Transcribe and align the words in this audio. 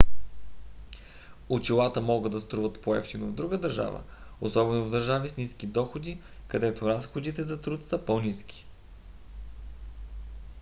очилата 1.49 2.01
може 2.01 2.29
да 2.31 2.41
струват 2.41 2.81
по-евтино 2.81 3.27
в 3.27 3.33
друга 3.33 3.57
държава 3.57 4.03
особено 4.41 4.85
в 4.85 4.89
държави 4.89 5.29
с 5.29 5.37
ниски 5.37 5.67
доходи 5.67 6.21
където 6.47 6.89
разходите 6.89 7.43
за 7.43 7.61
труд 7.61 7.85
са 7.85 8.05
по-ниски 8.05 8.67